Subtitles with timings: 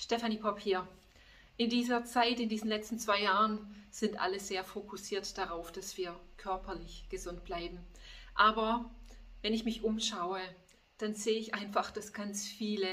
[0.00, 0.88] Stefanie Popp hier.
[1.58, 6.18] In dieser Zeit, in diesen letzten zwei Jahren, sind alle sehr fokussiert darauf, dass wir
[6.38, 7.78] körperlich gesund bleiben.
[8.34, 8.90] Aber
[9.42, 10.40] wenn ich mich umschaue,
[10.96, 12.88] dann sehe ich einfach, dass ganz viele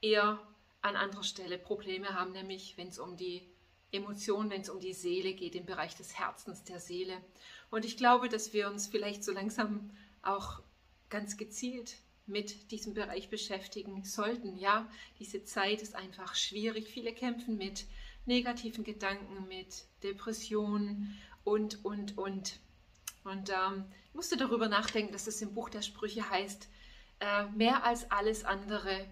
[0.00, 0.40] eher
[0.80, 3.46] an anderer Stelle Probleme haben, nämlich wenn es um die
[3.92, 7.18] Emotionen, wenn es um die Seele geht, im Bereich des Herzens, der Seele.
[7.70, 9.90] Und ich glaube, dass wir uns vielleicht so langsam
[10.22, 10.62] auch
[11.10, 11.96] ganz gezielt
[12.30, 14.56] mit diesem Bereich beschäftigen sollten.
[14.56, 14.88] Ja,
[15.18, 16.88] diese Zeit ist einfach schwierig.
[16.88, 17.86] Viele kämpfen mit
[18.26, 22.60] negativen Gedanken, mit Depressionen und, und, und.
[23.24, 26.68] Und ähm, ich musste darüber nachdenken, dass es im Buch der Sprüche heißt,
[27.20, 29.06] äh, mehr als alles andere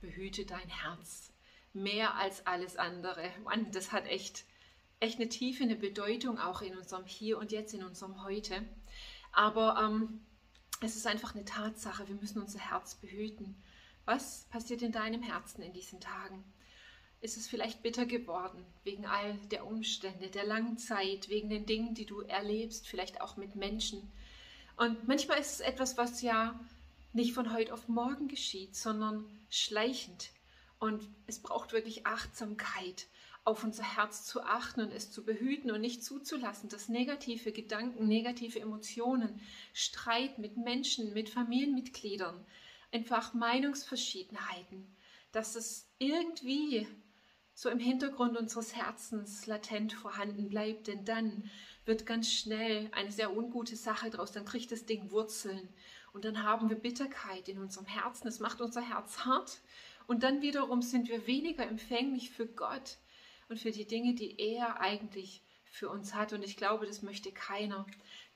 [0.00, 1.32] behüte dein Herz.
[1.72, 3.30] Mehr als alles andere.
[3.44, 4.44] Mann, das hat echt,
[5.00, 8.62] echt eine tiefe eine Bedeutung auch in unserem Hier und Jetzt, in unserem Heute.
[9.32, 10.20] Aber ähm,
[10.82, 13.56] es ist einfach eine Tatsache, wir müssen unser Herz behüten.
[14.04, 16.44] Was passiert in deinem Herzen in diesen Tagen?
[17.20, 21.94] Ist es vielleicht bitter geworden wegen all der Umstände, der langen Zeit, wegen den Dingen,
[21.94, 24.10] die du erlebst, vielleicht auch mit Menschen?
[24.76, 26.58] Und manchmal ist es etwas, was ja
[27.12, 30.30] nicht von heute auf morgen geschieht, sondern schleichend.
[30.78, 33.06] Und es braucht wirklich Achtsamkeit
[33.44, 38.06] auf unser Herz zu achten und es zu behüten und nicht zuzulassen, dass negative Gedanken,
[38.06, 39.40] negative Emotionen,
[39.72, 42.44] Streit mit Menschen, mit Familienmitgliedern,
[42.92, 44.94] einfach Meinungsverschiedenheiten,
[45.32, 46.86] dass es irgendwie
[47.54, 51.50] so im Hintergrund unseres Herzens latent vorhanden bleibt, denn dann
[51.84, 55.68] wird ganz schnell eine sehr ungute Sache draus, dann kriegt das Ding Wurzeln
[56.12, 59.60] und dann haben wir Bitterkeit in unserem Herzen, es macht unser Herz hart
[60.06, 62.98] und dann wiederum sind wir weniger empfänglich für Gott
[63.52, 66.32] und für die Dinge, die er eigentlich für uns hat.
[66.32, 67.86] Und ich glaube, das möchte keiner.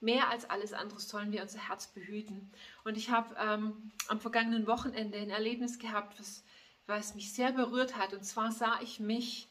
[0.00, 2.52] Mehr als alles andere sollen wir unser Herz behüten.
[2.84, 6.44] Und ich habe ähm, am vergangenen Wochenende ein Erlebnis gehabt, was,
[6.86, 8.12] was mich sehr berührt hat.
[8.12, 9.48] Und zwar sah ich mich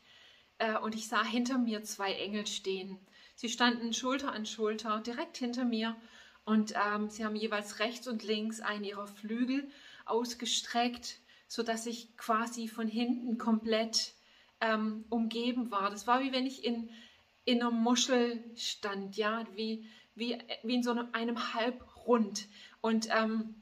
[0.60, 3.00] äh, und ich sah hinter mir zwei Engel stehen.
[3.36, 5.96] Sie standen Schulter an Schulter direkt hinter mir
[6.46, 9.68] und ähm, sie haben jeweils rechts und links einen ihrer Flügel
[10.06, 14.14] ausgestreckt, sodass ich quasi von hinten komplett
[14.62, 15.90] ähm, umgeben war.
[15.90, 16.90] Das war wie wenn ich in,
[17.44, 22.48] in einer Muschel stand, ja, wie, wie, wie in so einem, einem Halbrund.
[22.82, 23.56] Und ähm,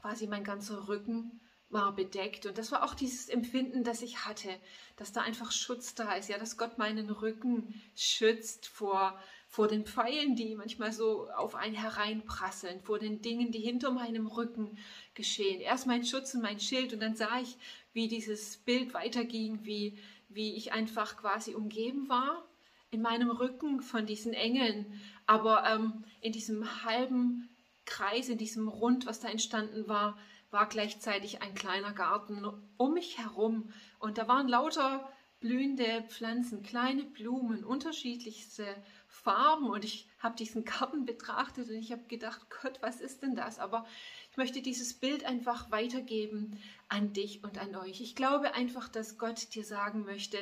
[0.00, 2.46] quasi mein ganzer Rücken war bedeckt.
[2.46, 4.50] Und das war auch dieses Empfinden, das ich hatte,
[4.96, 9.18] dass da einfach Schutz da ist, ja, dass Gott meinen Rücken schützt vor,
[9.52, 14.26] vor den Pfeilen, die manchmal so auf einen hereinprasseln, vor den Dingen, die hinter meinem
[14.26, 14.78] Rücken
[15.12, 15.60] geschehen.
[15.60, 17.58] Erst mein Schutz und mein Schild und dann sah ich,
[17.92, 19.98] wie dieses Bild weiterging, wie,
[20.30, 22.48] wie ich einfach quasi umgeben war
[22.90, 27.50] in meinem Rücken von diesen Engeln, aber ähm, in diesem halben
[27.84, 30.16] Kreis, in diesem Rund, was da entstanden war,
[30.50, 32.46] war gleichzeitig ein kleiner Garten
[32.78, 38.64] um mich herum und da waren lauter blühende Pflanzen, kleine Blumen, unterschiedlichste
[39.08, 43.34] Farben und ich habe diesen Garten betrachtet und ich habe gedacht, Gott, was ist denn
[43.34, 43.58] das?
[43.58, 43.84] Aber
[44.30, 46.58] ich möchte dieses Bild einfach weitergeben
[46.88, 48.00] an dich und an euch.
[48.00, 50.38] Ich glaube einfach, dass Gott dir sagen möchte,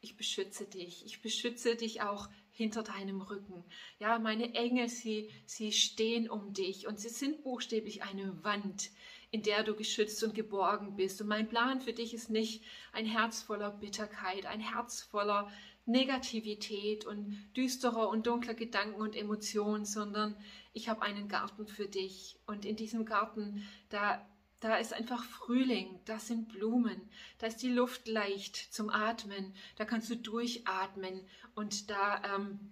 [0.00, 1.04] ich beschütze dich.
[1.04, 3.64] Ich beschütze dich auch hinter deinem Rücken.
[3.98, 8.90] Ja, meine Engel, sie, sie stehen um dich und sie sind buchstäblich eine Wand,
[9.34, 11.20] in der du geschützt und geborgen bist.
[11.20, 12.62] Und mein Plan für dich ist nicht
[12.92, 15.50] ein Herz voller Bitterkeit, ein Herz voller
[15.86, 20.36] Negativität und düsterer und dunkler Gedanken und Emotionen, sondern
[20.72, 22.38] ich habe einen Garten für dich.
[22.46, 24.24] Und in diesem Garten, da,
[24.60, 27.00] da ist einfach Frühling, da sind Blumen,
[27.38, 32.70] da ist die Luft leicht zum Atmen, da kannst du durchatmen und da ähm,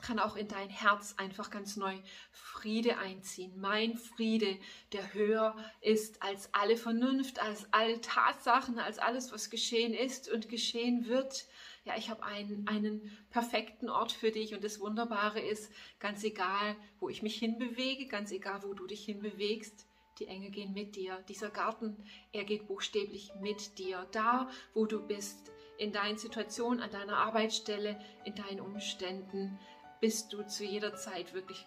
[0.00, 1.98] kann auch in dein Herz einfach ganz neu
[2.30, 3.52] Friede einziehen.
[3.60, 4.58] Mein Friede,
[4.92, 10.48] der höher ist als alle Vernunft, als alle Tatsachen, als alles, was geschehen ist und
[10.48, 11.46] geschehen wird
[11.88, 16.76] ja, ich habe einen, einen perfekten Ort für dich und das Wunderbare ist, ganz egal,
[17.00, 19.86] wo ich mich hinbewege, ganz egal, wo du dich hinbewegst,
[20.18, 21.24] die Engel gehen mit dir.
[21.28, 21.96] Dieser Garten,
[22.32, 24.06] er geht buchstäblich mit dir.
[24.12, 29.58] Da, wo du bist, in deinen Situationen, an deiner Arbeitsstelle, in deinen Umständen,
[30.00, 31.66] bist du zu jeder Zeit wirklich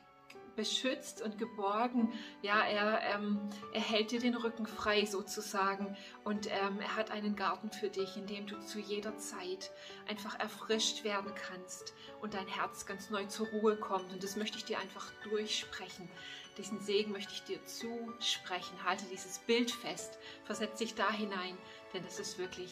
[0.56, 2.12] beschützt und geborgen.
[2.42, 7.36] Ja, er, ähm, er hält dir den Rücken frei sozusagen und ähm, er hat einen
[7.36, 9.72] Garten für dich, in dem du zu jeder Zeit
[10.08, 14.12] einfach erfrischt werden kannst und dein Herz ganz neu zur Ruhe kommt.
[14.14, 16.10] Und das möchte ich dir einfach durchsprechen.
[16.58, 18.84] Diesen Segen möchte ich dir zusprechen.
[18.84, 21.58] Halte dieses Bild fest, versetz dich da hinein,
[21.94, 22.72] denn das ist wirklich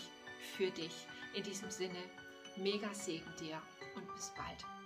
[0.58, 1.08] für dich.
[1.34, 2.04] In diesem Sinne,
[2.58, 3.62] mega Segen dir
[3.96, 4.79] und bis bald.